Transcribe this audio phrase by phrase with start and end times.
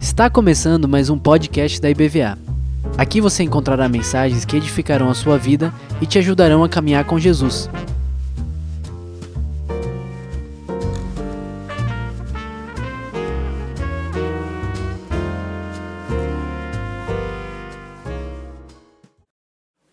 [0.00, 2.36] Está começando mais um podcast da IBVA.
[2.98, 7.16] Aqui você encontrará mensagens que edificarão a sua vida e te ajudarão a caminhar com
[7.16, 7.70] Jesus.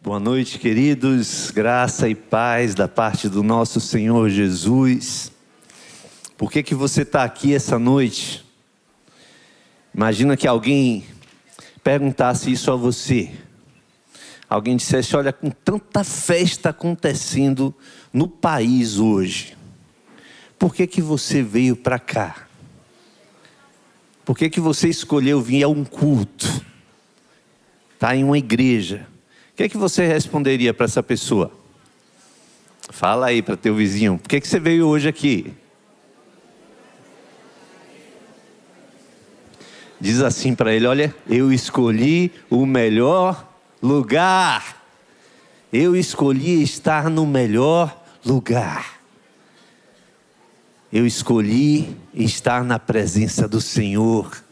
[0.01, 1.51] Boa noite, queridos.
[1.51, 5.30] Graça e paz da parte do nosso Senhor Jesus.
[6.41, 8.43] Por que que você está aqui essa noite?
[9.93, 11.05] Imagina que alguém
[11.83, 13.31] perguntasse isso a você.
[14.49, 17.71] Alguém dissesse: Olha, com tanta festa acontecendo
[18.11, 19.55] no país hoje,
[20.57, 22.47] por que que você veio para cá?
[24.25, 26.65] Por que que você escolheu vir a um culto?
[27.93, 29.07] Está em uma igreja.
[29.53, 31.51] O que, que você responderia para essa pessoa?
[32.89, 34.17] Fala aí para teu vizinho.
[34.17, 35.60] Por que, que você veio hoje aqui?
[40.01, 43.47] Diz assim para ele: Olha, eu escolhi o melhor
[43.79, 44.81] lugar.
[45.71, 48.99] Eu escolhi estar no melhor lugar.
[50.91, 54.43] Eu escolhi estar na presença do Senhor,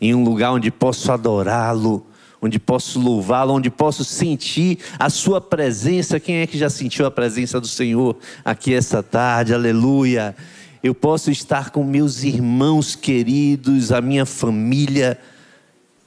[0.00, 2.04] em um lugar onde posso adorá-lo,
[2.40, 6.18] onde posso louvá-lo, onde posso sentir a sua presença.
[6.18, 9.52] Quem é que já sentiu a presença do Senhor aqui essa tarde?
[9.52, 10.34] Aleluia.
[10.82, 15.16] Eu posso estar com meus irmãos queridos, a minha família,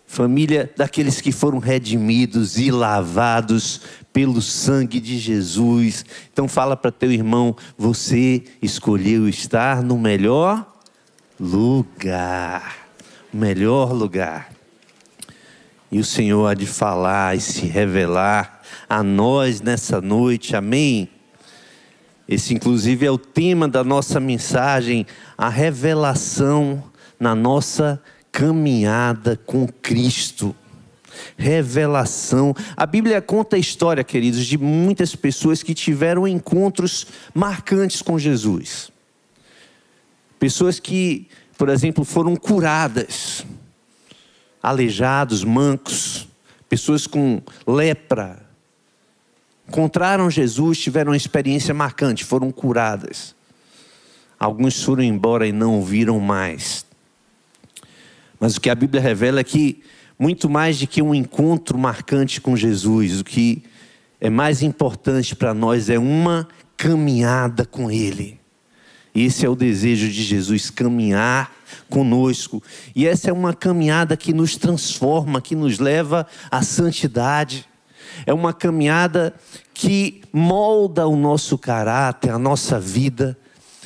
[0.05, 3.79] família daqueles que foram redimidos e lavados
[4.11, 6.03] pelo sangue de Jesus.
[6.33, 10.69] Então fala para teu irmão, você escolheu estar no melhor
[11.39, 12.89] lugar.
[13.33, 14.51] Melhor lugar.
[15.89, 21.09] E o Senhor há de falar e se revelar a nós nessa noite, amém?
[22.27, 25.05] Esse, inclusive, é o tema da nossa mensagem,
[25.37, 26.83] a revelação
[27.19, 28.01] na nossa
[28.31, 30.55] caminhada com Cristo.
[31.37, 32.53] Revelação.
[32.75, 38.91] A Bíblia conta a história, queridos, de muitas pessoas que tiveram encontros marcantes com Jesus.
[40.37, 41.27] Pessoas que,
[41.57, 43.45] por exemplo, foram curadas
[44.65, 46.27] aleijados, mancos,
[46.67, 48.44] pessoas com lepra,
[49.67, 53.35] encontraram Jesus, tiveram uma experiência marcante, foram curadas.
[54.39, 56.85] Alguns foram embora e não viram mais.
[58.39, 59.81] Mas o que a Bíblia revela é que,
[60.19, 63.63] muito mais do que um encontro marcante com Jesus, o que
[64.19, 66.47] é mais importante para nós é uma
[66.77, 68.39] caminhada com Ele.
[69.13, 71.53] Esse é o desejo de Jesus, caminhar
[71.89, 72.61] conosco.
[72.93, 77.65] E essa é uma caminhada que nos transforma, que nos leva à santidade.
[78.25, 79.33] É uma caminhada
[79.73, 83.37] que molda o nosso caráter, a nossa vida.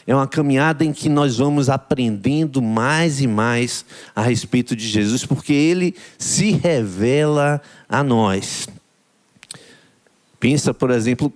[0.06, 3.86] É uma caminhada em que nós vamos aprendendo mais e mais
[4.16, 8.68] a respeito de Jesus, porque ele se revela a nós.
[10.40, 11.32] Pensa, por exemplo,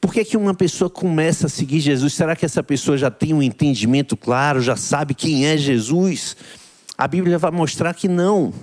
[0.00, 2.14] por que, que uma pessoa começa a seguir Jesus?
[2.14, 6.36] Será que essa pessoa já tem um entendimento claro, já sabe quem é Jesus?
[6.96, 8.54] A Bíblia vai mostrar que não.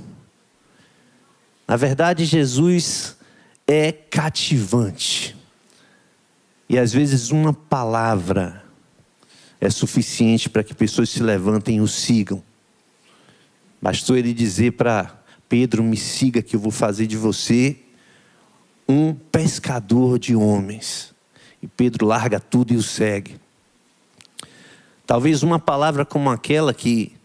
[1.68, 3.15] Na verdade, Jesus
[3.68, 5.36] é cativante.
[6.68, 8.64] E às vezes uma palavra
[9.60, 12.44] é suficiente para que pessoas se levantem e o sigam.
[13.82, 17.78] Bastou ele dizer para Pedro: Me siga, que eu vou fazer de você
[18.88, 21.14] um pescador de homens.
[21.62, 23.40] E Pedro larga tudo e o segue.
[25.06, 27.16] Talvez uma palavra como aquela que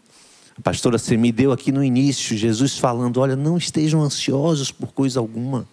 [0.57, 5.19] a pastora Semi deu aqui no início, Jesus falando: Olha, não estejam ansiosos por coisa
[5.19, 5.67] alguma.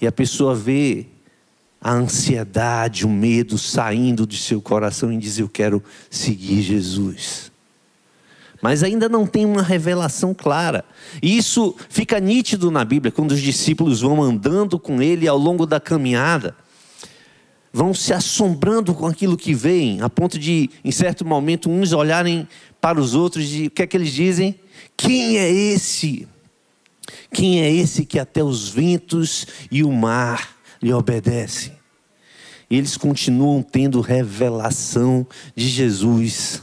[0.00, 1.06] E a pessoa vê
[1.80, 7.50] a ansiedade, o medo saindo de seu coração e diz: Eu quero seguir Jesus.
[8.62, 10.84] Mas ainda não tem uma revelação clara.
[11.22, 15.66] E isso fica nítido na Bíblia, quando os discípulos vão andando com ele ao longo
[15.66, 16.54] da caminhada
[17.76, 22.48] vão se assombrando com aquilo que veem, a ponto de, em certo momento, uns olharem
[22.80, 24.58] para os outros e o que é que eles dizem?
[24.96, 26.26] Quem é esse?
[27.32, 31.72] Quem é esse que até os ventos e o mar lhe obedecem?
[32.68, 36.62] E eles continuam tendo revelação de Jesus.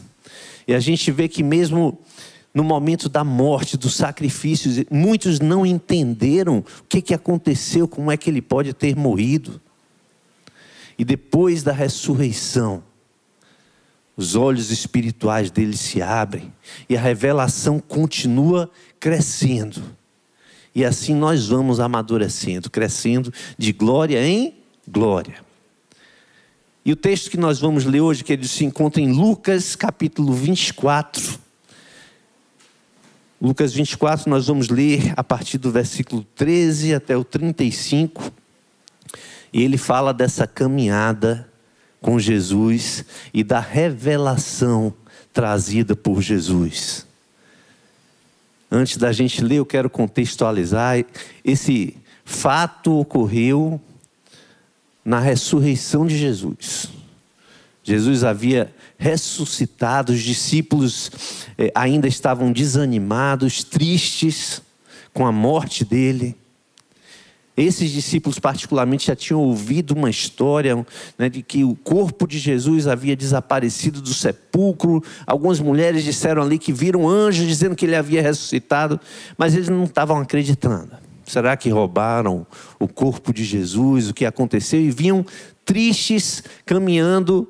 [0.67, 1.99] E a gente vê que mesmo
[2.53, 8.17] no momento da morte, dos sacrifícios, muitos não entenderam o que, que aconteceu, como é
[8.17, 9.59] que ele pode ter morrido.
[10.97, 12.83] E depois da ressurreição,
[14.15, 16.53] os olhos espirituais dele se abrem
[16.87, 18.69] e a revelação continua
[18.99, 19.81] crescendo.
[20.75, 24.55] E assim nós vamos amadurecendo, crescendo de glória em
[24.87, 25.43] glória.
[26.85, 30.33] E o texto que nós vamos ler hoje, que ele se encontra em Lucas capítulo
[30.33, 31.39] 24.
[33.41, 38.31] Lucas 24, nós vamos ler a partir do versículo 13 até o 35.
[39.51, 41.47] E ele fala dessa caminhada
[42.01, 44.93] com Jesus e da revelação
[45.31, 47.05] trazida por Jesus.
[48.75, 51.05] Antes da gente ler, eu quero contextualizar.
[51.45, 53.79] Esse fato ocorreu
[55.05, 56.89] na ressurreição de Jesus.
[57.83, 61.11] Jesus havia ressuscitado, os discípulos
[61.55, 64.59] eh, ainda estavam desanimados, tristes
[65.13, 66.35] com a morte dele.
[67.55, 70.83] Esses discípulos, particularmente, já tinham ouvido uma história
[71.17, 75.03] né, de que o corpo de Jesus havia desaparecido do sepulcro.
[75.27, 78.99] Algumas mulheres disseram ali que viram anjos dizendo que ele havia ressuscitado,
[79.37, 80.91] mas eles não estavam acreditando.
[81.27, 82.45] Será que roubaram
[82.79, 84.09] o corpo de Jesus?
[84.09, 84.81] O que aconteceu?
[84.81, 85.23] E vinham
[85.63, 87.47] tristes caminhando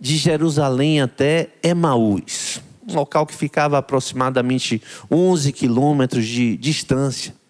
[0.00, 4.80] de Jerusalém até Emaús, um local que ficava aproximadamente
[5.10, 7.41] 11 quilômetros de distância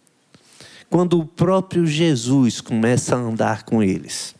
[0.92, 4.34] quando o próprio Jesus começa a andar com eles.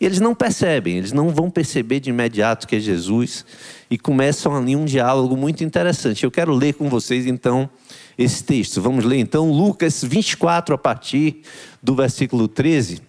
[0.00, 3.44] E eles não percebem, eles não vão perceber de imediato que é Jesus
[3.90, 6.24] e começam ali um diálogo muito interessante.
[6.24, 7.68] Eu quero ler com vocês então
[8.16, 8.80] esse texto.
[8.80, 11.42] Vamos ler então Lucas 24 a partir
[11.82, 13.02] do versículo 13.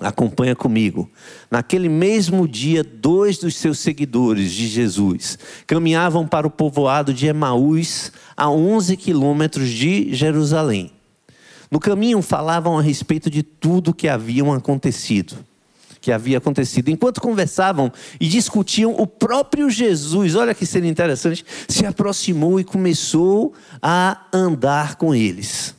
[0.00, 1.10] Acompanha comigo.
[1.50, 8.12] Naquele mesmo dia, dois dos seus seguidores de Jesus caminhavam para o povoado de Emaús,
[8.36, 10.95] a 11 quilômetros de Jerusalém.
[11.70, 15.36] No caminho falavam a respeito de tudo que haviam acontecido,
[16.00, 16.88] que havia acontecido.
[16.88, 23.52] Enquanto conversavam e discutiam, o próprio Jesus, olha que seria interessante, se aproximou e começou
[23.82, 25.74] a andar com eles.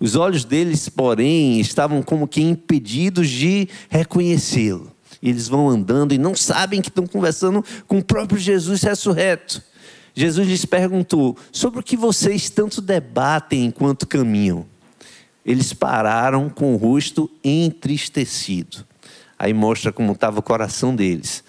[0.00, 4.90] Os olhos deles, porém, estavam como que impedidos de reconhecê-lo.
[5.22, 9.62] Eles vão andando e não sabem que estão conversando com o próprio Jesus ressurreto.
[10.14, 14.66] Jesus lhes perguntou: sobre o que vocês tanto debatem enquanto caminham?
[15.44, 18.84] Eles pararam com o rosto entristecido.
[19.38, 21.42] Aí mostra como estava o coração deles.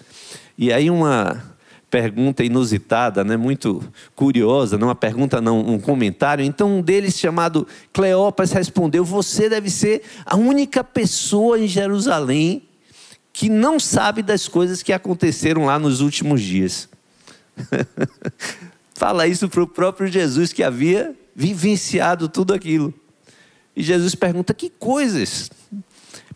[0.58, 1.54] E aí uma
[1.94, 3.80] pergunta inusitada, né, muito
[4.16, 6.44] curiosa, não uma pergunta não, um comentário.
[6.44, 12.64] Então um deles chamado Cleopas respondeu: "Você deve ser a única pessoa em Jerusalém
[13.32, 16.88] que não sabe das coisas que aconteceram lá nos últimos dias."
[18.94, 22.92] Fala isso para o próprio Jesus que havia vivenciado tudo aquilo.
[23.76, 25.50] E Jesus pergunta: Que coisas?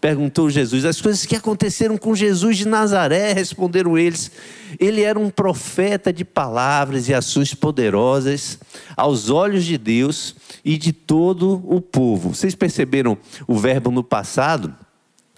[0.00, 0.85] Perguntou Jesus.
[0.85, 4.31] As coisas que aconteceram com Jesus de Nazaré, responderam eles.
[4.79, 8.58] Ele era um profeta de palavras e ações poderosas
[8.96, 12.32] aos olhos de Deus e de todo o povo.
[12.32, 14.75] Vocês perceberam o verbo no passado?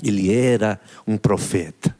[0.02, 1.96] Ele era um profeta.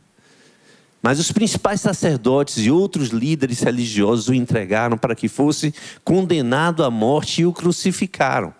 [1.02, 5.74] Mas os principais sacerdotes e outros líderes religiosos o entregaram para que fosse
[6.04, 8.59] condenado à morte e o crucificaram.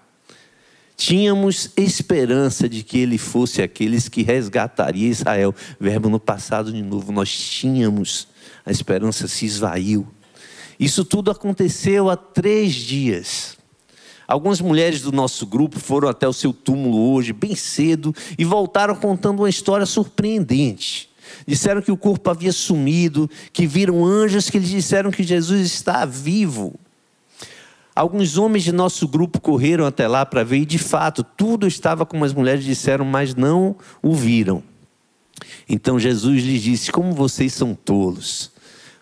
[1.00, 5.54] Tínhamos esperança de que ele fosse aqueles que resgataria Israel.
[5.80, 8.28] Verbo no passado de novo, nós tínhamos,
[8.66, 10.06] a esperança se esvaiu.
[10.78, 13.56] Isso tudo aconteceu há três dias.
[14.28, 18.94] Algumas mulheres do nosso grupo foram até o seu túmulo hoje, bem cedo, e voltaram
[18.94, 21.08] contando uma história surpreendente.
[21.46, 26.04] Disseram que o corpo havia sumido, que viram anjos que lhes disseram que Jesus está
[26.04, 26.78] vivo.
[28.00, 32.06] Alguns homens de nosso grupo correram até lá para ver, e de fato, tudo estava
[32.06, 34.62] como as mulheres disseram, mas não o viram.
[35.68, 38.52] Então Jesus lhes disse: Como vocês são tolos,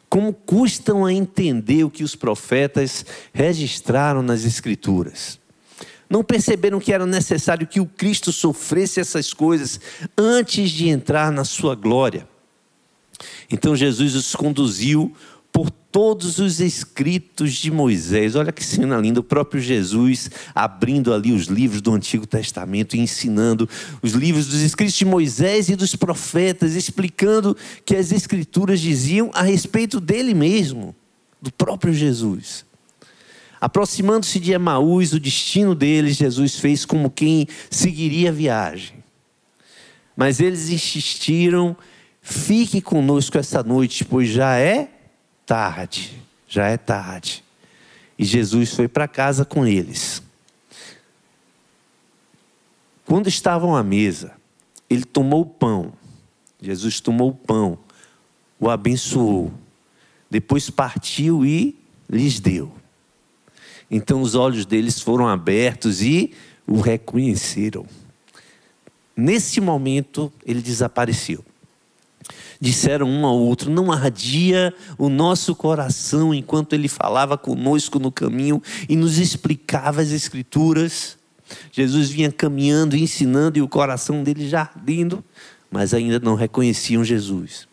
[0.08, 5.38] como custam a entender o que os profetas registraram nas Escrituras.
[6.10, 9.78] Não perceberam que era necessário que o Cristo sofresse essas coisas
[10.18, 12.26] antes de entrar na sua glória.
[13.48, 15.14] Então Jesus os conduziu
[15.58, 18.36] por todos os escritos de Moisés.
[18.36, 23.00] Olha que cena linda, o próprio Jesus abrindo ali os livros do Antigo Testamento e
[23.00, 23.68] ensinando
[24.00, 29.42] os livros dos escritos de Moisés e dos profetas, explicando que as escrituras diziam a
[29.42, 30.94] respeito dele mesmo,
[31.42, 32.64] do próprio Jesus.
[33.60, 39.02] Aproximando-se de Emaús, o destino deles, Jesus fez como quem seguiria a viagem.
[40.16, 41.76] Mas eles insistiram:
[42.22, 44.90] fique conosco essa noite, pois já é
[45.48, 47.42] tarde, já é tarde.
[48.18, 50.22] E Jesus foi para casa com eles.
[53.06, 54.36] Quando estavam à mesa,
[54.90, 55.94] ele tomou o pão.
[56.60, 57.78] Jesus tomou o pão,
[58.60, 59.50] o abençoou.
[60.30, 61.74] Depois partiu e
[62.10, 62.70] lhes deu.
[63.90, 66.34] Então os olhos deles foram abertos e
[66.66, 67.86] o reconheceram.
[69.16, 71.42] Nesse momento, ele desapareceu.
[72.60, 78.62] Disseram um ao outro: Não ardia o nosso coração enquanto ele falava conosco no caminho
[78.88, 81.16] e nos explicava as Escrituras.
[81.72, 85.24] Jesus vinha caminhando, ensinando e o coração dele já ardendo,
[85.70, 87.66] mas ainda não reconheciam Jesus.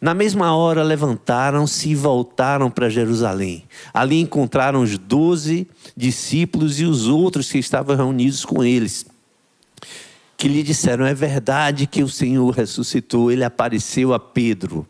[0.00, 3.64] Na mesma hora levantaram-se e voltaram para Jerusalém.
[3.92, 5.66] Ali encontraram os doze
[5.96, 9.06] discípulos e os outros que estavam reunidos com eles
[10.36, 14.86] que lhe disseram: É verdade que o Senhor ressuscitou, ele apareceu a Pedro.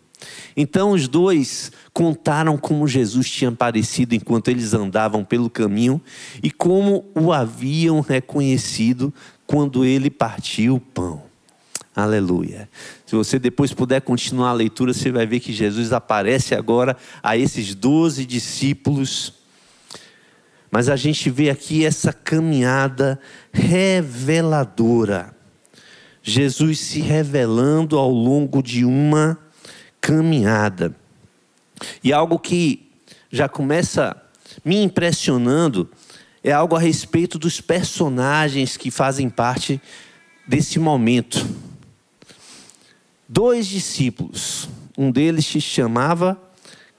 [0.56, 6.00] Então os dois contaram como Jesus tinha aparecido enquanto eles andavam pelo caminho
[6.42, 9.12] e como o haviam reconhecido
[9.46, 11.24] quando ele partiu o pão.
[11.94, 12.68] Aleluia.
[13.06, 17.36] Se você depois puder continuar a leitura, você vai ver que Jesus aparece agora a
[17.36, 19.32] esses doze discípulos.
[20.70, 23.18] Mas a gente vê aqui essa caminhada
[23.52, 25.35] reveladora
[26.28, 29.38] Jesus se revelando ao longo de uma
[30.00, 30.92] caminhada.
[32.02, 32.90] E algo que
[33.30, 34.20] já começa
[34.64, 35.88] me impressionando
[36.42, 39.80] é algo a respeito dos personagens que fazem parte
[40.48, 41.46] desse momento.
[43.28, 44.68] Dois discípulos,
[44.98, 46.36] um deles se chamava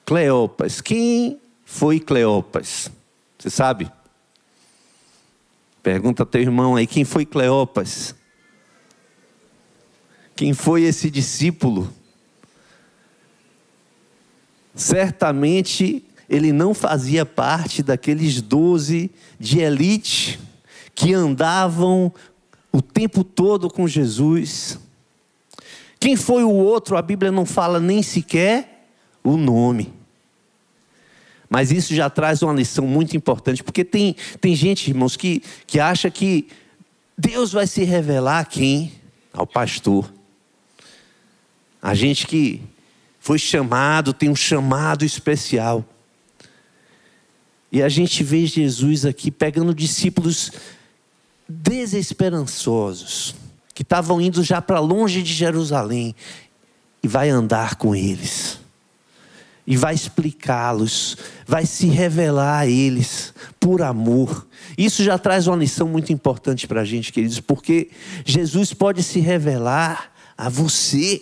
[0.05, 0.79] Cleopas.
[0.79, 2.89] Quem foi Cleopas?
[3.37, 3.91] Você sabe?
[5.83, 8.15] Pergunta teu irmão aí, quem foi Cleopas?
[10.37, 11.91] Quem foi esse discípulo?
[14.75, 20.39] Certamente ele não fazia parte daqueles doze de elite
[20.93, 22.13] que andavam
[22.71, 24.77] o tempo todo com Jesus.
[25.99, 26.95] Quem foi o outro?
[26.95, 28.87] A Bíblia não fala nem sequer
[29.23, 29.91] o nome.
[31.49, 35.79] Mas isso já traz uma lição muito importante, porque tem, tem gente, irmãos, que, que
[35.79, 36.47] acha que
[37.17, 38.91] Deus vai se revelar a quem?
[39.33, 40.15] Ao pastor.
[41.81, 42.61] A gente que
[43.19, 45.83] foi chamado, tem um chamado especial.
[47.71, 50.51] E a gente vê Jesus aqui pegando discípulos
[51.47, 53.35] desesperançosos,
[53.73, 56.15] que estavam indo já para longe de Jerusalém,
[57.03, 58.59] e vai andar com eles,
[59.65, 64.47] e vai explicá-los, vai se revelar a eles por amor.
[64.77, 67.89] Isso já traz uma lição muito importante para a gente, queridos, porque
[68.25, 71.21] Jesus pode se revelar a você.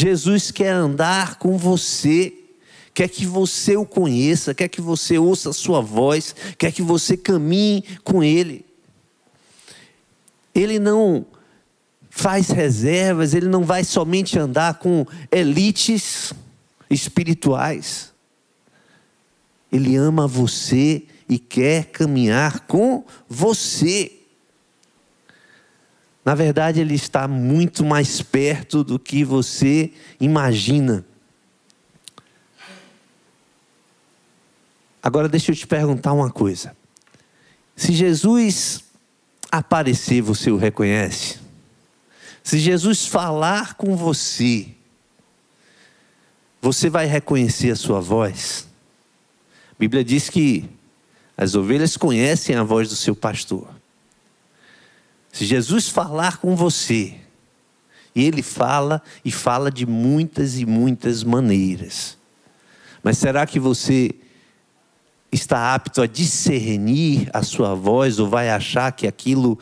[0.00, 2.32] Jesus quer andar com você,
[2.94, 7.16] quer que você o conheça, quer que você ouça a sua voz, quer que você
[7.16, 8.64] caminhe com Ele.
[10.54, 11.26] Ele não
[12.10, 16.32] faz reservas, ele não vai somente andar com elites
[16.88, 18.12] espirituais.
[19.72, 24.17] Ele ama você e quer caminhar com você.
[26.28, 31.02] Na verdade, Ele está muito mais perto do que você imagina.
[35.02, 36.76] Agora, deixa eu te perguntar uma coisa.
[37.74, 38.84] Se Jesus
[39.50, 41.38] aparecer, você o reconhece?
[42.44, 44.68] Se Jesus falar com você,
[46.60, 48.68] você vai reconhecer a sua voz?
[49.72, 50.68] A Bíblia diz que
[51.38, 53.77] as ovelhas conhecem a voz do seu pastor.
[55.38, 57.14] Se Jesus falar com você,
[58.12, 62.18] e ele fala e fala de muitas e muitas maneiras.
[63.04, 64.10] Mas será que você
[65.30, 69.56] está apto a discernir a sua voz ou vai achar que aquilo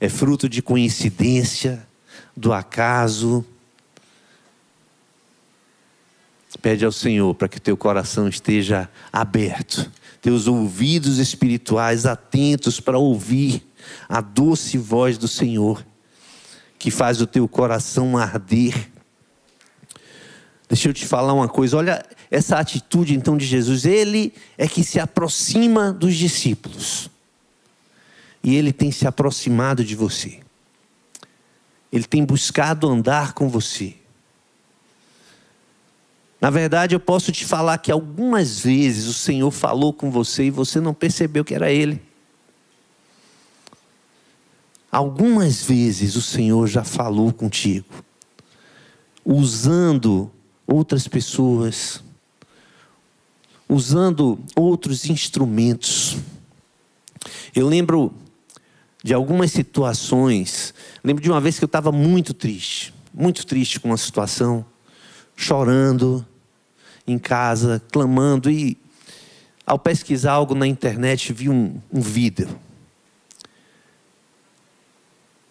[0.00, 1.86] é fruto de coincidência,
[2.34, 3.44] do acaso?
[6.62, 13.69] Pede ao Senhor para que teu coração esteja aberto, teus ouvidos espirituais atentos para ouvir
[14.08, 15.84] a doce voz do Senhor,
[16.78, 18.90] que faz o teu coração arder.
[20.68, 23.84] Deixa eu te falar uma coisa, olha essa atitude então de Jesus.
[23.84, 27.10] Ele é que se aproxima dos discípulos,
[28.42, 30.40] e ele tem se aproximado de você,
[31.92, 33.96] ele tem buscado andar com você.
[36.40, 40.50] Na verdade, eu posso te falar que algumas vezes o Senhor falou com você e
[40.50, 42.00] você não percebeu que era Ele.
[44.90, 47.86] Algumas vezes o Senhor já falou contigo,
[49.24, 50.28] usando
[50.66, 52.02] outras pessoas,
[53.68, 56.16] usando outros instrumentos.
[57.54, 58.12] Eu lembro
[59.04, 63.88] de algumas situações, lembro de uma vez que eu estava muito triste, muito triste com
[63.90, 64.64] uma situação,
[65.36, 66.26] chorando
[67.06, 68.76] em casa, clamando, e
[69.64, 72.48] ao pesquisar algo na internet vi um, um vídeo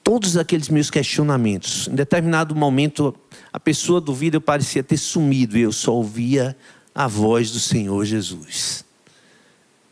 [0.09, 1.87] todos aqueles meus questionamentos.
[1.87, 3.15] Em determinado momento,
[3.53, 6.57] a pessoa do vídeo parecia ter sumido e eu só ouvia
[6.95, 8.83] a voz do Senhor Jesus,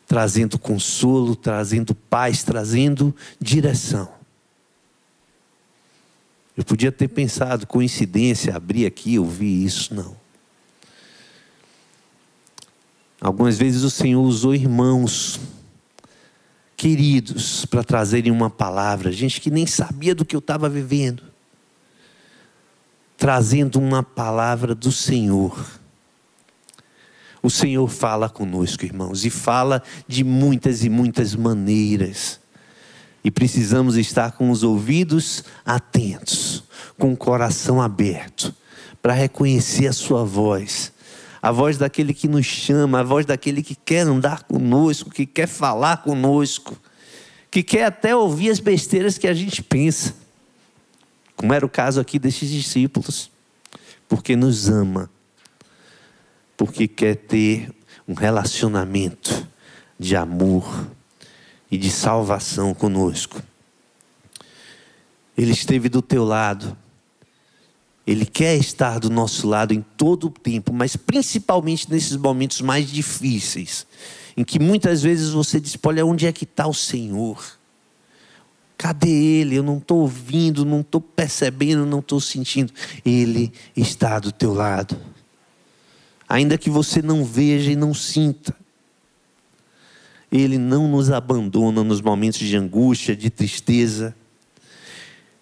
[0.07, 4.09] trazendo consolo, trazendo paz, trazendo direção.
[6.57, 10.17] Eu podia ter pensado, coincidência, abrir aqui ouvir isso, não.
[13.21, 15.39] Algumas vezes o Senhor usou irmãos
[16.77, 21.24] queridos para trazerem uma palavra, gente que nem sabia do que eu estava vivendo,
[23.17, 25.60] trazendo uma palavra do Senhor.
[27.41, 32.39] O Senhor fala conosco, irmãos, e fala de muitas e muitas maneiras.
[33.24, 36.63] E precisamos estar com os ouvidos atentos,
[36.98, 38.53] com o coração aberto,
[39.01, 40.93] para reconhecer a Sua voz
[41.41, 45.48] a voz daquele que nos chama, a voz daquele que quer andar conosco, que quer
[45.48, 46.77] falar conosco,
[47.50, 50.13] que quer até ouvir as besteiras que a gente pensa,
[51.36, 53.32] como era o caso aqui destes discípulos,
[54.08, 55.10] porque nos ama,
[56.56, 57.72] porque quer ter
[58.08, 59.48] um relacionamento
[60.00, 60.88] de amor
[61.70, 63.41] e de salvação conosco.
[65.38, 66.75] Ele esteve do teu lado
[68.07, 72.89] ele quer estar do nosso lado em todo o tempo, mas principalmente nesses momentos mais
[72.89, 73.85] difíceis,
[74.37, 77.57] em que muitas vezes você diz: Olha, onde é que está o Senhor?
[78.77, 79.55] Cadê Ele?
[79.55, 82.71] Eu não estou ouvindo, não estou percebendo, não estou sentindo.
[83.03, 84.97] Ele está do teu lado.
[86.29, 88.55] Ainda que você não veja e não sinta.
[90.31, 94.15] Ele não nos abandona nos momentos de angústia, de tristeza.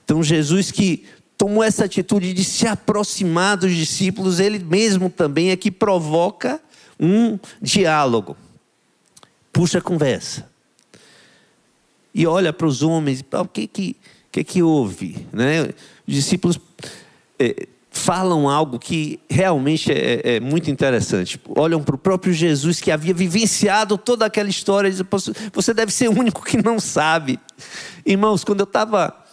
[0.05, 1.03] Então, Jesus que
[1.37, 6.61] tomou essa atitude de se aproximar dos discípulos, ele mesmo também é que provoca
[6.99, 8.37] um diálogo.
[9.51, 10.49] Puxa a conversa.
[12.13, 13.95] E olha para os homens, o que que,
[14.31, 15.27] que, que houve?
[15.33, 15.63] Né?
[16.07, 16.59] Os discípulos
[17.37, 21.39] é, falam algo que realmente é, é muito interessante.
[21.57, 24.89] Olham para o próprio Jesus que havia vivenciado toda aquela história.
[24.89, 25.05] Dizem,
[25.51, 27.37] você deve ser o único que não sabe.
[28.05, 29.24] Irmãos, quando eu estava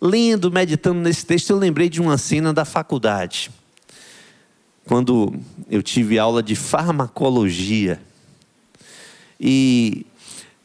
[0.00, 3.50] lendo, meditando nesse texto, eu lembrei de uma cena da faculdade.
[4.84, 5.34] Quando
[5.70, 8.00] eu tive aula de farmacologia.
[9.40, 10.04] E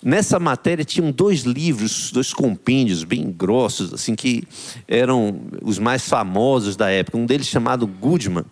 [0.03, 4.43] nessa matéria tinham dois livros, dois compêndios bem grossos, assim, que
[4.87, 7.17] eram os mais famosos da época.
[7.17, 8.45] Um deles chamado Goodman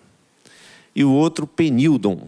[0.96, 2.28] e o outro Penildon.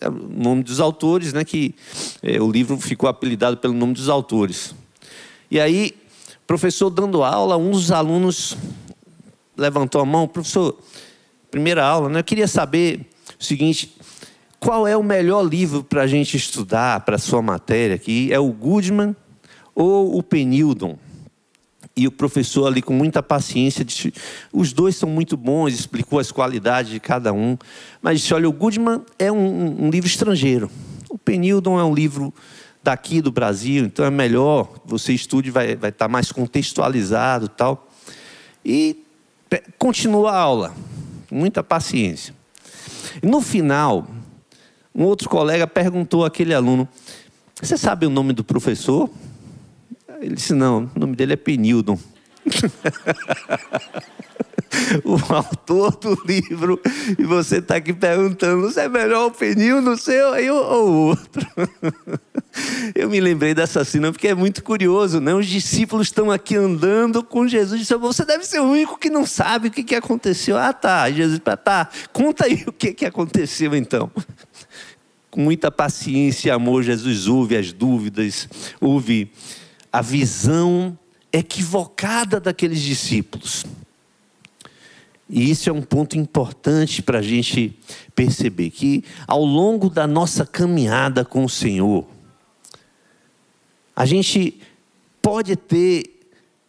[0.00, 1.44] É o nome dos autores, né?
[1.44, 1.74] Que
[2.22, 4.74] é, o livro ficou apelidado pelo nome dos autores.
[5.50, 5.94] E aí
[6.52, 8.58] professor dando aula, um dos alunos
[9.56, 10.78] levantou a mão, professor,
[11.50, 12.20] primeira aula, né?
[12.20, 13.06] Eu queria saber
[13.40, 13.96] o seguinte:
[14.60, 18.30] qual é o melhor livro para a gente estudar para a sua matéria aqui?
[18.30, 19.16] É o Goodman
[19.74, 20.98] ou o Penildon?
[21.96, 24.12] E o professor ali com muita paciência disse,
[24.52, 27.56] os dois são muito bons, explicou as qualidades de cada um,
[28.02, 30.70] mas disse, olha, o Goodman é um, um livro estrangeiro,
[31.08, 32.32] o Penildon é um livro
[32.82, 37.88] daqui do Brasil, então é melhor você estude, vai, estar mais contextualizado tal.
[38.64, 39.04] E
[39.78, 40.74] continua a aula,
[41.30, 42.34] muita paciência.
[43.22, 44.06] no final,
[44.94, 46.88] um outro colega perguntou àquele aluno:
[47.60, 49.08] Você sabe o nome do professor?
[50.20, 51.98] Ele disse: Não, o nome dele é Penildon.
[55.04, 56.80] o autor do livro
[57.18, 61.46] e você está aqui perguntando se é melhor o no seu ou o outro.
[62.94, 65.34] Eu me lembrei dessa cena porque é muito curioso, né?
[65.34, 69.26] Os discípulos estão aqui andando com Jesus disse, você deve ser o único que não
[69.26, 70.58] sabe o que, que aconteceu.
[70.58, 71.10] Ah, tá.
[71.10, 74.10] Jesus, tá, conta aí o que, que aconteceu então.
[75.30, 78.48] Com muita paciência e amor, Jesus ouve as dúvidas,
[78.80, 79.32] ouve
[79.90, 80.98] a visão
[81.32, 83.64] equivocada daqueles discípulos.
[85.28, 87.74] E isso é um ponto importante para a gente
[88.14, 92.06] perceber que ao longo da nossa caminhada com o Senhor,
[93.94, 94.60] a gente
[95.20, 96.28] pode ter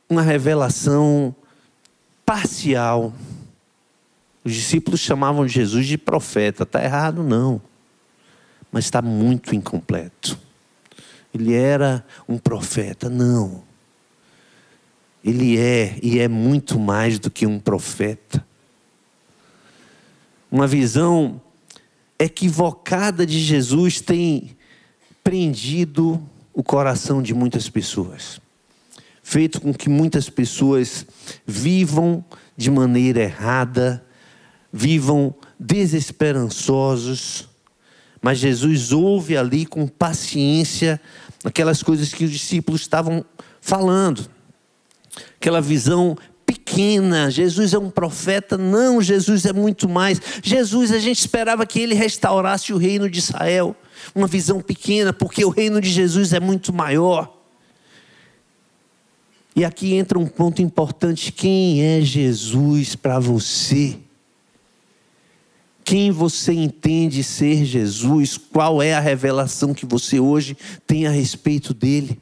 [0.09, 1.35] uma revelação
[2.25, 3.13] parcial.
[4.43, 7.61] Os discípulos chamavam Jesus de profeta, está errado não,
[8.71, 10.37] mas está muito incompleto.
[11.33, 13.63] Ele era um profeta, não.
[15.23, 18.45] Ele é e é muito mais do que um profeta
[20.53, 21.41] uma visão
[22.19, 24.55] equivocada de Jesus tem
[25.23, 26.23] prendido
[26.53, 28.39] o coração de muitas pessoas,
[29.21, 31.05] feito com que muitas pessoas
[31.45, 32.23] vivam
[32.55, 34.03] de maneira errada,
[34.71, 37.49] vivam desesperançosos,
[38.21, 40.99] mas Jesus ouve ali com paciência
[41.43, 43.25] aquelas coisas que os discípulos estavam
[43.59, 44.29] falando.
[45.35, 47.29] Aquela visão pequena.
[47.29, 48.57] Jesus é um profeta.
[48.57, 50.19] Não, Jesus é muito mais.
[50.41, 53.75] Jesus, a gente esperava que ele restaurasse o reino de Israel.
[54.13, 57.37] Uma visão pequena, porque o reino de Jesus é muito maior.
[59.55, 63.97] E aqui entra um ponto importante: quem é Jesus para você?
[65.83, 68.37] Quem você entende ser Jesus?
[68.37, 72.19] Qual é a revelação que você hoje tem a respeito dele?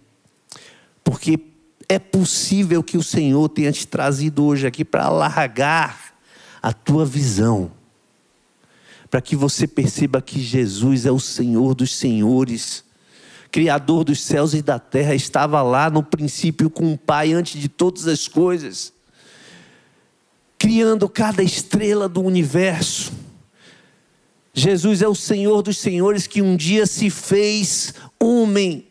[1.04, 1.40] Porque
[1.88, 6.14] é possível que o Senhor tenha te trazido hoje aqui para alargar
[6.62, 7.72] a tua visão,
[9.12, 12.84] para que você perceba que Jesus é o Senhor dos senhores
[13.52, 17.68] Criador dos céus e da terra, estava lá no princípio com o Pai antes de
[17.68, 18.94] todas as coisas,
[20.58, 23.12] criando cada estrela do universo.
[24.54, 28.88] Jesus é o Senhor dos senhores que um dia se fez homem,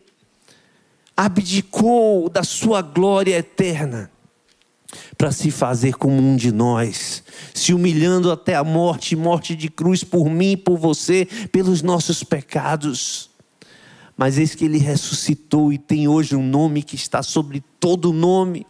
[1.16, 4.10] abdicou da sua glória eterna
[5.16, 7.22] para se fazer como um de nós,
[7.54, 13.30] se humilhando até a morte, morte de cruz por mim por você, pelos nossos pecados.
[14.16, 18.66] Mas eis que ele ressuscitou e tem hoje um nome que está sobre todo nome.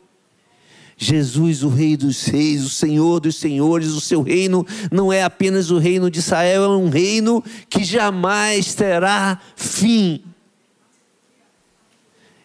[0.96, 5.70] Jesus, o Rei dos Reis, o Senhor dos Senhores, o seu reino não é apenas
[5.70, 10.22] o reino de Israel, é um reino que jamais terá fim.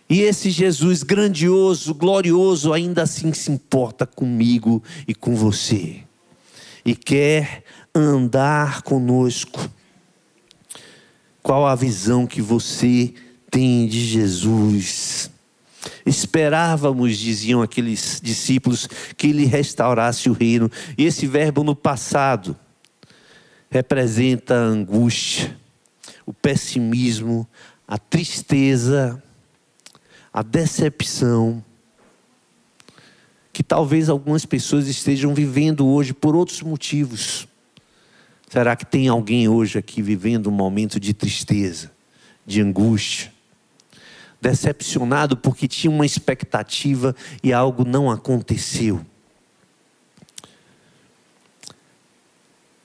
[0.08, 6.04] E esse Jesus grandioso, glorioso, ainda assim se importa comigo e com você,
[6.84, 7.63] e quer
[7.94, 9.68] andar conosco.
[11.41, 13.13] Qual a visão que você
[13.50, 15.32] tem de Jesus?
[16.06, 18.88] Esperávamos, diziam aqueles discípulos,
[19.18, 20.70] que ele restaurasse o reino.
[20.98, 22.56] E esse verbo no passado
[23.70, 25.58] representa a angústia,
[26.26, 27.48] o pessimismo,
[27.88, 29.22] a tristeza,
[30.36, 31.63] a decepção,
[33.54, 37.48] que talvez algumas pessoas estejam vivendo hoje por outros motivos.
[38.50, 41.89] Será que tem alguém hoje aqui vivendo um momento de tristeza,
[42.45, 43.32] de angústia?
[44.41, 49.06] Decepcionado porque tinha uma expectativa e algo não aconteceu.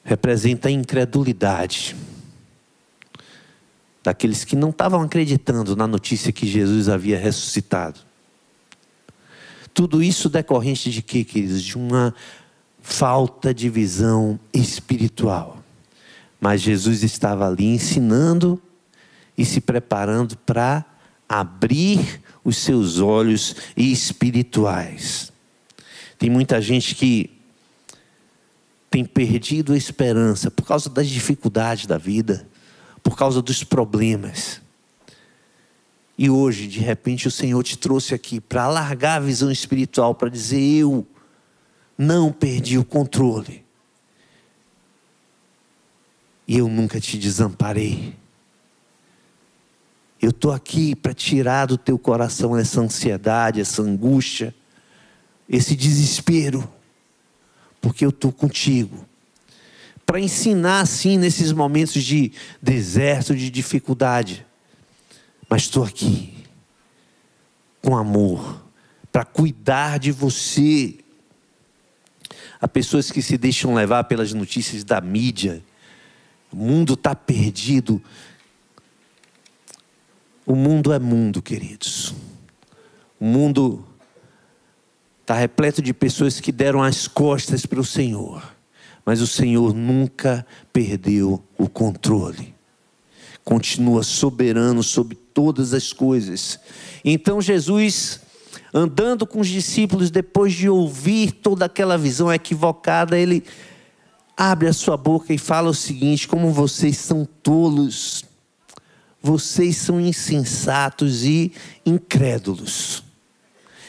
[0.05, 1.97] Representa a incredulidade
[4.03, 8.01] daqueles que não estavam acreditando na notícia que Jesus havia ressuscitado.
[9.73, 11.63] Tudo isso decorrente de quê, queridos?
[11.63, 12.15] De uma
[12.83, 15.63] falta de visão espiritual.
[16.41, 18.61] Mas Jesus estava ali ensinando
[19.37, 20.85] e se preparando para
[21.29, 25.31] abrir os seus olhos espirituais.
[26.19, 27.31] Tem muita gente que
[28.91, 32.49] tem perdido a esperança por causa das dificuldades da vida,
[33.03, 34.61] por causa dos problemas.
[36.17, 40.29] E hoje, de repente, o Senhor te trouxe aqui para alargar a visão espiritual, para
[40.29, 41.07] dizer: Eu
[41.97, 43.65] não perdi o controle.
[46.47, 48.15] E eu nunca te desamparei.
[50.21, 54.55] Eu estou aqui para tirar do teu coração essa ansiedade, essa angústia,
[55.49, 56.71] esse desespero,
[57.81, 59.07] porque eu estou contigo.
[60.11, 64.45] Para ensinar, sim, nesses momentos de deserto, de dificuldade,
[65.49, 66.35] mas estou aqui
[67.81, 68.61] com amor,
[69.13, 70.99] para cuidar de você,
[72.61, 75.63] Há pessoas que se deixam levar pelas notícias da mídia.
[76.53, 78.03] O mundo está perdido.
[80.45, 82.13] O mundo é mundo, queridos.
[83.21, 83.87] O mundo
[85.21, 88.60] está repleto de pessoas que deram as costas para o Senhor.
[89.05, 92.55] Mas o Senhor nunca perdeu o controle.
[93.45, 96.61] Continua soberano sobre todas as coisas.
[97.05, 98.21] Então Jesus
[98.73, 103.45] andando com os discípulos, depois de ouvir toda aquela visão equivocada, ele
[104.37, 108.25] abre a sua boca e fala o seguinte: como vocês são tolos,
[109.23, 111.53] vocês são insensatos e
[111.85, 113.03] incrédulos.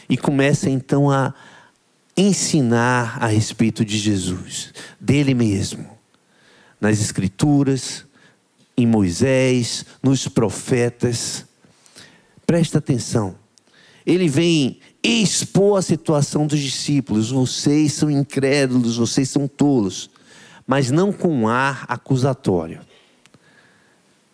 [0.09, 1.33] E começa então a
[2.15, 5.89] ensinar a respeito de Jesus, dele mesmo,
[6.79, 8.05] nas Escrituras,
[8.77, 11.45] em Moisés, nos profetas.
[12.45, 13.35] Presta atenção
[14.05, 17.31] ele vem expor a situação dos discípulos.
[17.31, 20.09] Vocês são incrédulos, vocês são tolos,
[20.65, 22.81] mas não com ar acusatório.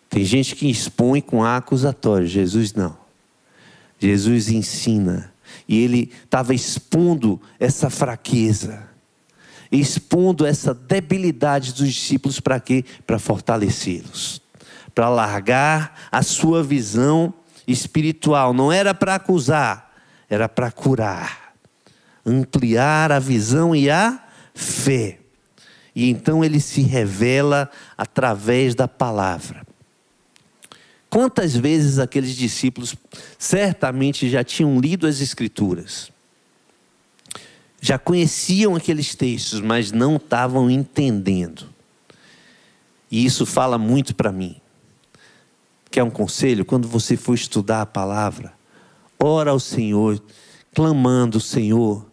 [0.08, 2.96] Tem gente que expõe com ar acusatório, Jesus não.
[3.98, 5.32] Jesus ensina.
[5.68, 8.88] E ele estava expondo essa fraqueza,
[9.70, 12.84] expondo essa debilidade dos discípulos para quê?
[13.06, 14.40] Para fortalecê-los,
[14.94, 17.34] para largar a sua visão
[17.66, 19.92] espiritual, não era para acusar,
[20.28, 21.54] era para curar.
[22.24, 24.22] ampliar a visão e a
[24.54, 25.18] fé.
[25.94, 29.67] E então ele se revela através da palavra.
[31.10, 32.94] Quantas vezes aqueles discípulos
[33.38, 36.10] certamente já tinham lido as Escrituras,
[37.80, 41.68] já conheciam aqueles textos, mas não estavam entendendo.
[43.10, 44.60] E isso fala muito para mim.
[45.90, 46.64] Quer um conselho?
[46.64, 48.52] Quando você for estudar a palavra,
[49.18, 50.22] ora ao Senhor,
[50.74, 52.06] clamando: Senhor,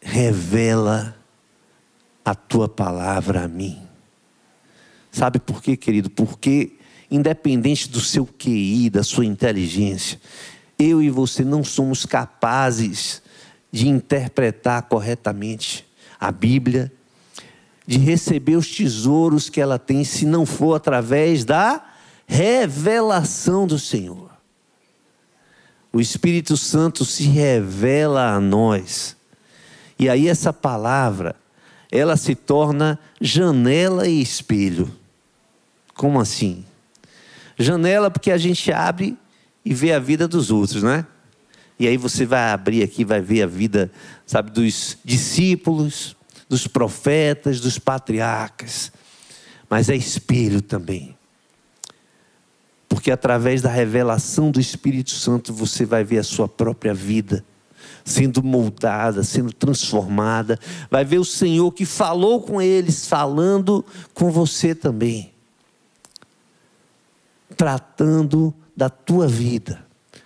[0.00, 1.16] revela
[2.24, 3.80] a tua palavra a mim.
[5.10, 6.10] Sabe por quê, querido?
[6.10, 6.72] Porque,
[7.12, 10.18] independente do seu QI, da sua inteligência,
[10.78, 13.22] eu e você não somos capazes
[13.70, 15.86] de interpretar corretamente
[16.18, 16.90] a Bíblia,
[17.86, 21.84] de receber os tesouros que ela tem, se não for através da
[22.26, 24.30] revelação do Senhor.
[25.92, 29.14] O Espírito Santo se revela a nós.
[29.98, 31.36] E aí essa palavra,
[31.90, 34.90] ela se torna janela e espelho.
[35.94, 36.64] Como assim?
[37.58, 39.16] Janela porque a gente abre
[39.64, 41.06] e vê a vida dos outros, né?
[41.78, 43.90] E aí você vai abrir aqui, vai ver a vida,
[44.26, 46.16] sabe, dos discípulos,
[46.48, 48.92] dos profetas, dos patriarcas.
[49.68, 51.16] Mas é espelho também.
[52.88, 57.44] Porque através da revelação do Espírito Santo você vai ver a sua própria vida
[58.04, 60.58] sendo moldada, sendo transformada.
[60.90, 63.84] Vai ver o Senhor que falou com eles, falando
[64.14, 65.31] com você também.
[67.56, 69.84] Tratando da tua vida,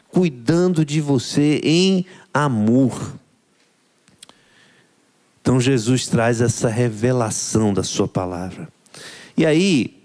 [0.08, 3.14] cuidando de você em amor.
[5.40, 8.68] Então Jesus traz essa revelação da sua palavra.
[9.36, 10.02] E aí,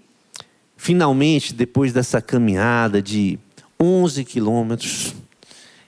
[0.76, 3.38] finalmente, depois dessa caminhada de
[3.80, 5.14] 11 quilômetros,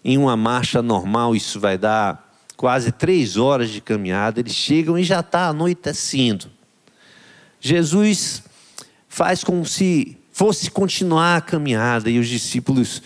[0.04, 4.40] em uma marcha normal, isso vai dar quase três horas de caminhada.
[4.40, 6.50] Eles chegam e já está anoitecendo.
[7.60, 8.42] Jesus
[9.08, 13.00] faz como se fosse continuar a caminhada e os discípulos,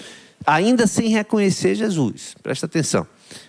[0.47, 3.07] ainda sem reconhecer Jesus, presta atenção,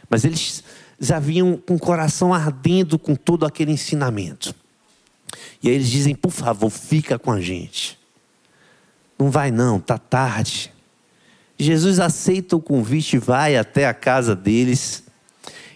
[0.10, 0.62] mas eles
[1.00, 4.54] já vinham com o coração ardendo com todo aquele ensinamento.
[5.63, 7.98] E aí eles dizem: por favor, fica com a gente.
[9.18, 10.74] Não vai não, está tarde.
[11.58, 15.04] Jesus aceita o convite e vai até a casa deles.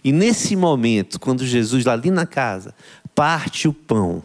[0.03, 2.75] E nesse momento, quando Jesus, lá ali na casa,
[3.15, 4.21] parte o pão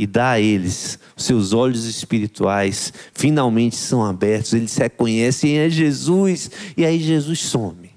[0.00, 6.86] e dá a eles, seus olhos espirituais finalmente são abertos, eles reconhecem, é Jesus, e
[6.86, 7.90] aí Jesus some,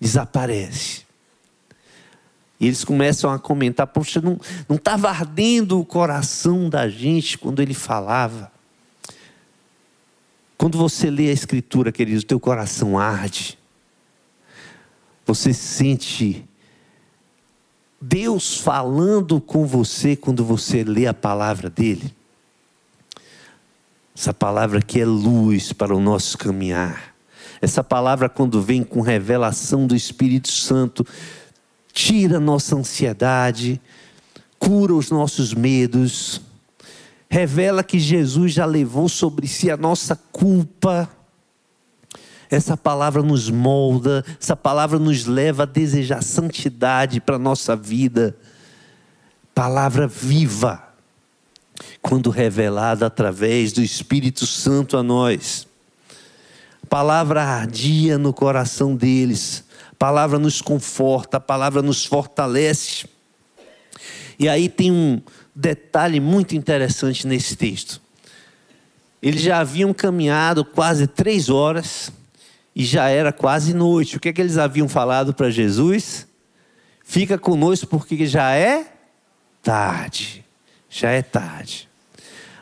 [0.00, 1.04] desaparece.
[2.60, 4.38] E eles começam a comentar: Poxa, não
[4.76, 8.52] estava ardendo o coração da gente quando ele falava.
[10.56, 13.58] Quando você lê a Escritura, querido, o teu coração arde.
[15.26, 16.45] Você sente
[18.08, 22.14] Deus falando com você quando você lê a palavra dele.
[24.16, 27.14] Essa palavra que é luz para o nosso caminhar.
[27.60, 31.04] Essa palavra, quando vem com revelação do Espírito Santo,
[31.92, 33.80] tira nossa ansiedade,
[34.56, 36.40] cura os nossos medos,
[37.28, 41.10] revela que Jesus já levou sobre si a nossa culpa.
[42.50, 48.36] Essa palavra nos molda, essa palavra nos leva a desejar santidade para a nossa vida.
[49.54, 50.82] Palavra viva,
[52.00, 55.66] quando revelada através do Espírito Santo a nós.
[56.88, 59.64] Palavra ardia no coração deles,
[59.98, 63.06] palavra nos conforta, a palavra nos fortalece.
[64.38, 65.20] E aí tem um,
[65.56, 68.00] detalhe muito interessante nesse texto.
[69.22, 72.12] Eles já haviam caminhado quase três horas
[72.76, 74.18] e já era quase noite.
[74.18, 76.28] O que, é que eles haviam falado para Jesus?
[77.02, 78.92] Fica conosco porque já é
[79.62, 80.44] tarde.
[80.90, 81.88] Já é tarde.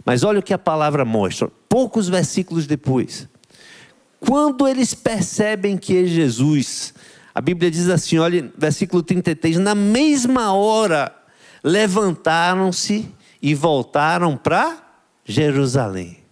[0.05, 1.50] Mas olha o que a palavra mostra.
[1.68, 3.29] Poucos versículos depois.
[4.20, 6.94] Quando eles percebem que é Jesus,
[7.35, 11.12] a Bíblia diz assim: olha, versículo 33, na mesma hora
[11.64, 14.79] levantaram-se e voltaram para
[15.24, 16.23] Jerusalém.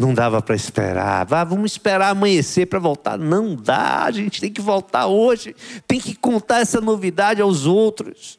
[0.00, 1.30] Não dava para esperar.
[1.30, 3.18] Ah, vamos esperar amanhecer para voltar.
[3.18, 5.54] Não dá, a gente tem que voltar hoje.
[5.86, 8.38] Tem que contar essa novidade aos outros.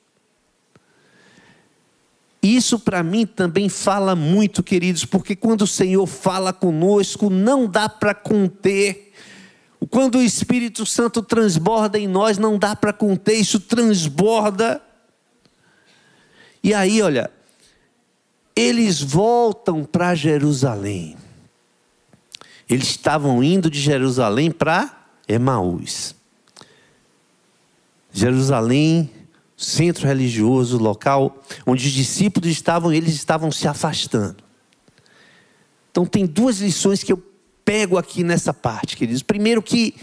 [2.42, 7.88] Isso para mim também fala muito, queridos, porque quando o Senhor fala conosco, não dá
[7.88, 9.14] para conter.
[9.92, 14.82] Quando o Espírito Santo transborda em nós, não dá para conter, isso transborda.
[16.64, 17.30] E aí, olha,
[18.56, 21.21] eles voltam para Jerusalém.
[22.72, 26.16] Eles estavam indo de Jerusalém para Emaús.
[28.14, 29.12] Jerusalém,
[29.58, 34.42] centro religioso, local onde os discípulos estavam, eles estavam se afastando.
[35.92, 37.22] Então tem duas lições que eu
[37.66, 39.22] pego aqui nessa parte, queridos.
[39.22, 39.94] Primeiro que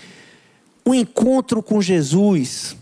[0.84, 2.76] o encontro com Jesus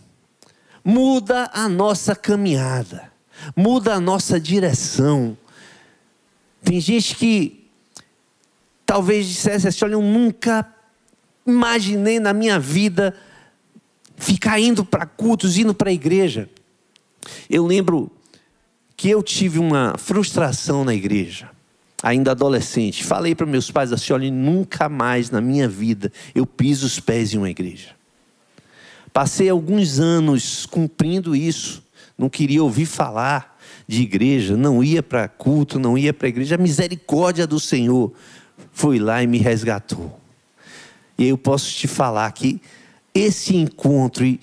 [0.85, 3.13] muda a nossa caminhada,
[3.55, 5.39] muda a nossa direção.
[6.65, 7.66] Tem gente que
[8.87, 10.67] talvez dissesse assim: olha, eu nunca
[11.45, 13.15] imaginei na minha vida
[14.17, 16.49] ficar indo para cultos, indo para a igreja.
[17.51, 18.11] Eu lembro
[18.97, 21.51] que eu tive uma frustração na igreja,
[22.03, 23.05] ainda adolescente.
[23.05, 27.35] Falei para meus pais assim: olha, nunca mais na minha vida eu piso os pés
[27.35, 27.97] em uma igreja.
[29.13, 31.83] Passei alguns anos cumprindo isso,
[32.19, 36.55] não queria ouvir falar de igreja, não ia para culto, não ia para igreja.
[36.55, 38.13] A misericórdia do Senhor
[38.73, 40.19] foi lá e me resgatou.
[41.19, 42.61] E eu posso te falar que
[43.15, 44.41] esse encontro e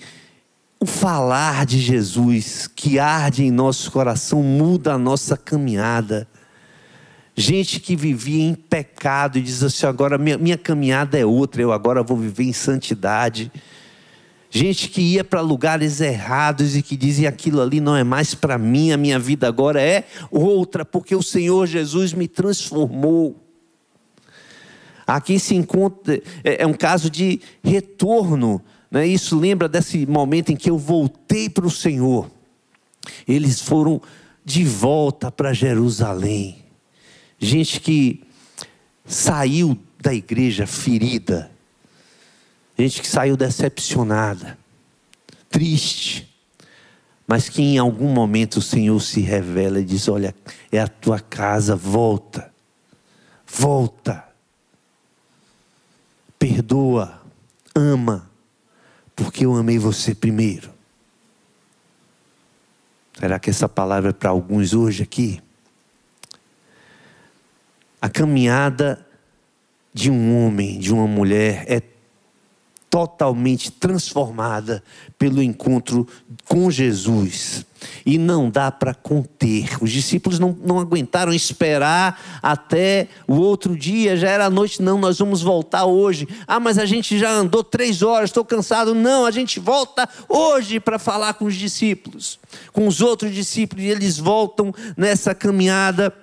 [0.80, 6.26] o falar de Jesus que arde em nosso coração muda a nossa caminhada.
[7.36, 11.72] Gente que vivia em pecado e diz assim: agora minha, minha caminhada é outra, eu
[11.72, 13.50] agora vou viver em santidade
[14.56, 18.56] gente que ia para lugares errados e que dizia aquilo ali não é mais para
[18.56, 23.43] mim, a minha vida agora é outra, porque o Senhor Jesus me transformou.
[25.06, 29.06] Aqui se encontra, é, é um caso de retorno, né?
[29.06, 32.30] isso lembra desse momento em que eu voltei para o Senhor.
[33.28, 34.00] Eles foram
[34.44, 36.56] de volta para Jerusalém.
[37.38, 38.22] Gente que
[39.04, 41.50] saiu da igreja ferida,
[42.76, 44.58] Gente que saiu decepcionada,
[45.48, 46.28] triste,
[47.26, 50.34] mas que em algum momento o Senhor se revela e diz: Olha,
[50.72, 52.52] é a tua casa, volta,
[53.46, 54.23] volta,
[56.44, 57.22] perdoa,
[57.74, 58.30] ama,
[59.16, 60.70] porque eu amei você primeiro.
[63.18, 65.42] Será que essa palavra é para alguns hoje aqui?
[67.98, 69.06] A caminhada
[69.94, 71.80] de um homem, de uma mulher, é
[72.94, 74.80] totalmente transformada
[75.18, 76.06] pelo encontro
[76.46, 77.66] com Jesus.
[78.06, 79.82] E não dá para conter.
[79.82, 85.18] Os discípulos não, não aguentaram esperar até o outro dia, já era noite, não, nós
[85.18, 86.28] vamos voltar hoje.
[86.46, 88.94] Ah, mas a gente já andou três horas, estou cansado.
[88.94, 92.38] Não, a gente volta hoje para falar com os discípulos,
[92.72, 96.14] com os outros discípulos, e eles voltam nessa caminhada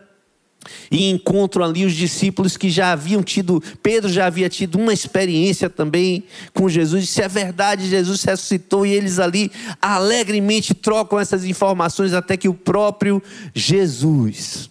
[0.90, 5.70] e encontram ali os discípulos que já haviam tido, Pedro já havia tido uma experiência
[5.70, 7.10] também com Jesus.
[7.10, 12.54] Se é verdade, Jesus ressuscitou e eles ali alegremente trocam essas informações até que o
[12.54, 13.22] próprio
[13.54, 14.70] Jesus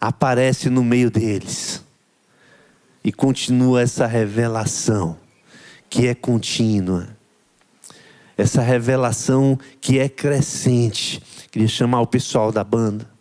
[0.00, 1.82] aparece no meio deles.
[3.04, 5.16] E continua essa revelação
[5.88, 7.08] que é contínua.
[8.36, 11.22] Essa revelação que é crescente.
[11.50, 13.15] Queria chamar o pessoal da banda.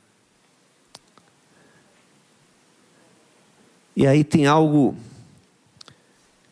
[3.96, 4.96] E aí tem algo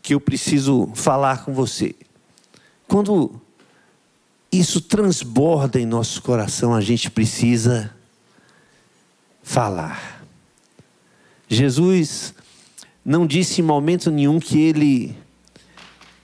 [0.01, 1.95] que eu preciso falar com você.
[2.87, 3.41] Quando
[4.51, 7.93] isso transborda em nosso coração, a gente precisa
[9.41, 10.23] falar.
[11.49, 12.33] Jesus
[13.03, 15.17] não disse em momento nenhum que ele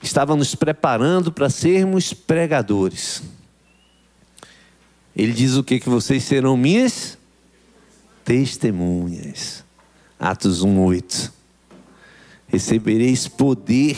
[0.02, 3.22] estava nos preparando para sermos pregadores.
[5.14, 7.18] Ele diz o que que vocês serão minhas
[8.24, 9.64] testemunhas.
[10.20, 11.32] Atos 1:8.
[12.46, 13.96] Recebereis poder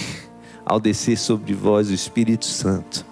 [0.65, 3.05] ao descer sobre vós o Espírito Santo,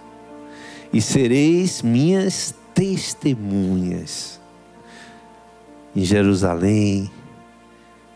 [0.93, 4.39] e sereis minhas testemunhas
[5.93, 7.11] em Jerusalém,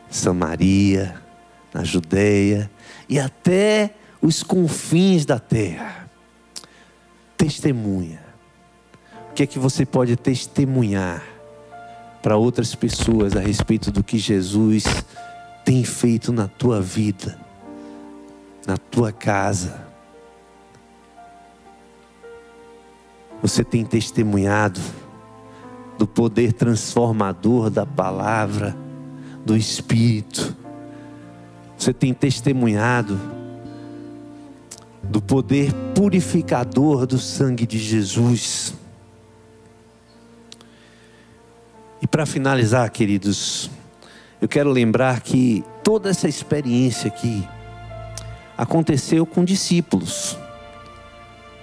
[0.10, 1.22] Samaria,
[1.74, 2.72] na Judéia
[3.10, 6.10] e até os confins da terra.
[7.36, 8.24] Testemunha.
[9.30, 11.35] O que é que você pode testemunhar?
[12.26, 14.84] Para outras pessoas a respeito do que Jesus
[15.64, 17.38] tem feito na tua vida,
[18.66, 19.86] na tua casa.
[23.44, 24.82] Você tem testemunhado
[26.00, 28.76] do poder transformador da palavra,
[29.46, 30.58] do Espírito.
[31.78, 33.20] Você tem testemunhado
[35.04, 38.74] do poder purificador do sangue de Jesus.
[42.02, 43.70] E para finalizar, queridos,
[44.42, 47.48] eu quero lembrar que toda essa experiência aqui
[48.58, 50.38] aconteceu com discípulos,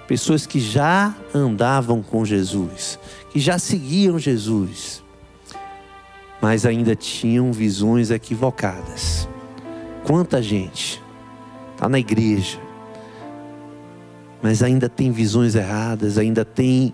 [0.06, 2.98] pessoas que já andavam com Jesus,
[3.30, 5.02] que já seguiam Jesus,
[6.40, 9.28] mas ainda tinham visões equivocadas.
[10.04, 11.00] Quanta gente
[11.74, 12.58] está na igreja,
[14.42, 16.92] mas ainda tem visões erradas, ainda tem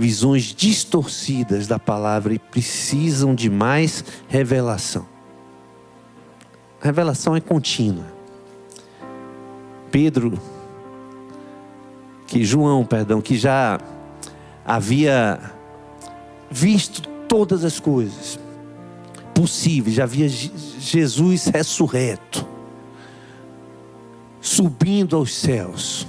[0.00, 5.06] visões distorcidas da palavra e precisam de mais revelação.
[6.80, 8.06] A revelação é contínua.
[9.90, 10.40] Pedro,
[12.26, 13.78] que João, perdão, que já
[14.64, 15.38] havia
[16.50, 18.40] visto todas as coisas
[19.34, 22.48] possíveis, já havia Jesus ressurreto,
[24.40, 26.06] subindo aos céus.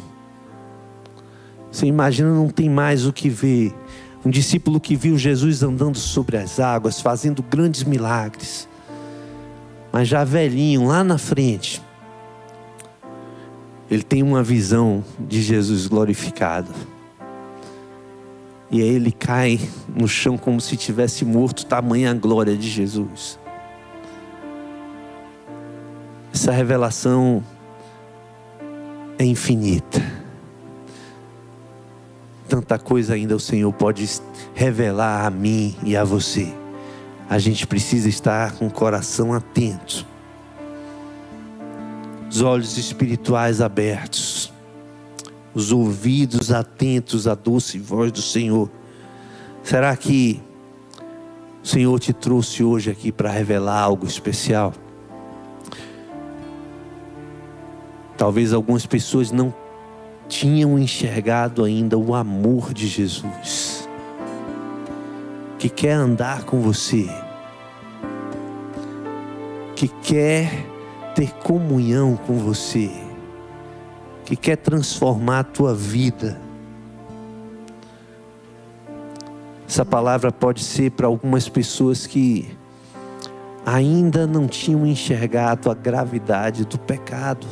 [1.70, 3.81] Você imagina, não tem mais o que ver.
[4.24, 8.68] Um discípulo que viu Jesus andando sobre as águas, fazendo grandes milagres.
[9.92, 11.82] Mas já velhinho, lá na frente,
[13.90, 16.72] ele tem uma visão de Jesus glorificado.
[18.70, 19.60] E aí ele cai
[19.94, 23.38] no chão como se tivesse morto, tamanha a glória de Jesus.
[26.34, 27.44] Essa revelação
[29.20, 30.21] é infinita.
[32.52, 34.06] Tanta coisa ainda o Senhor pode
[34.54, 36.54] revelar a mim e a você.
[37.30, 40.06] A gente precisa estar com o coração atento,
[42.30, 44.52] os olhos espirituais abertos
[45.54, 48.70] os ouvidos atentos à doce voz do Senhor.
[49.64, 50.42] Será que
[51.64, 54.74] o Senhor te trouxe hoje aqui para revelar algo especial?
[58.18, 59.54] Talvez algumas pessoas não
[60.32, 63.88] tinham enxergado ainda o amor de Jesus,
[65.60, 67.08] que quer andar com você,
[69.76, 70.50] que quer
[71.14, 72.90] ter comunhão com você
[74.32, 76.40] que quer transformar a tua vida.
[79.68, 82.58] Essa palavra pode ser para algumas pessoas que
[83.66, 87.46] ainda não tinham enxergado a gravidade do pecado.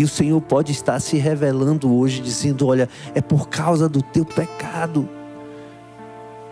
[0.00, 4.24] E o Senhor pode estar se revelando hoje, dizendo: Olha, é por causa do teu
[4.24, 5.06] pecado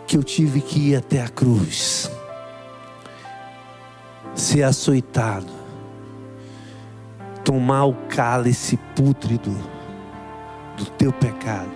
[0.06, 2.10] que eu tive que ir até a cruz,
[4.34, 5.50] ser açoitado,
[7.42, 9.56] tomar o cálice pútrido
[10.76, 11.72] do teu pecado,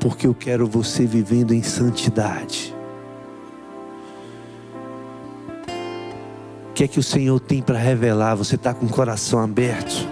[0.00, 2.73] porque eu quero você vivendo em santidade.
[6.74, 8.34] Que é que o Senhor tem para revelar?
[8.34, 10.08] Você está com o coração aberto?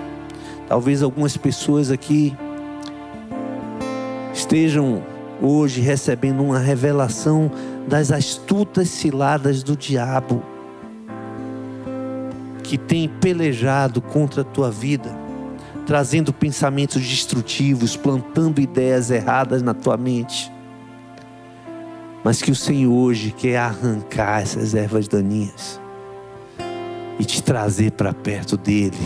[0.68, 2.36] Talvez algumas pessoas aqui
[4.32, 5.02] estejam
[5.40, 7.50] hoje recebendo uma revelação
[7.88, 10.40] das astutas ciladas do diabo
[12.62, 15.10] que tem pelejado contra a tua vida,
[15.84, 20.50] trazendo pensamentos destrutivos, plantando ideias erradas na tua mente.
[22.22, 25.81] Mas que o Senhor hoje quer arrancar essas ervas daninhas
[27.18, 28.96] e te trazer para perto dele,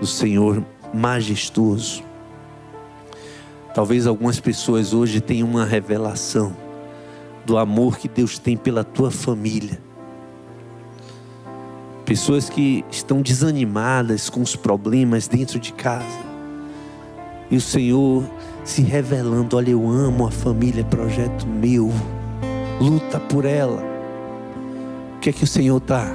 [0.00, 2.02] do Senhor majestoso.
[3.74, 6.56] Talvez algumas pessoas hoje tenham uma revelação
[7.44, 9.86] do amor que Deus tem pela tua família
[12.06, 16.24] pessoas que estão desanimadas com os problemas dentro de casa.
[17.50, 18.24] E o Senhor
[18.64, 21.90] se revelando: olha, eu amo a família, é projeto meu,
[22.80, 23.82] luta por ela.
[25.16, 26.06] O que é que o Senhor está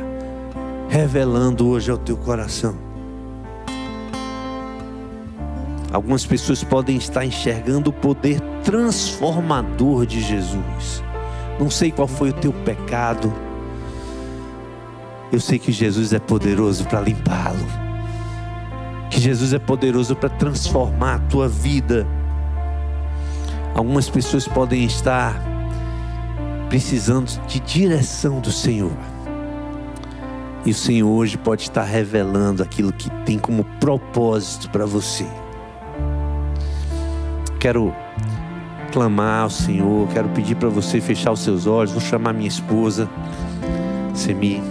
[0.92, 2.78] revelando hoje ao teu coração?
[5.92, 11.04] Algumas pessoas podem estar enxergando o poder transformador de Jesus.
[11.60, 13.34] Não sei qual foi o teu pecado
[15.32, 17.66] eu sei que Jesus é poderoso para limpá-lo.
[19.10, 22.06] Que Jesus é poderoso para transformar a tua vida.
[23.74, 25.42] Algumas pessoas podem estar
[26.68, 28.92] precisando de direção do Senhor.
[30.66, 35.26] E o Senhor hoje pode estar revelando aquilo que tem como propósito para você.
[37.60, 37.96] Quero
[38.92, 41.92] clamar ao Senhor, quero pedir para você fechar os seus olhos.
[41.92, 43.10] Vou chamar minha esposa,
[44.14, 44.62] Semi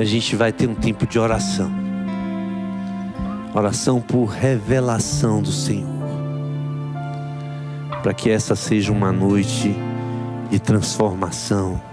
[0.00, 1.70] a gente vai ter um tempo de oração.
[3.54, 6.00] Oração por revelação do Senhor.
[8.02, 9.76] Para que essa seja uma noite
[10.50, 11.89] de transformação.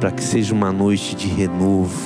[0.00, 1.94] Para que seja uma noite de renovo.